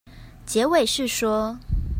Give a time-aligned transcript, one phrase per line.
[0.47, 1.59] 結尾是說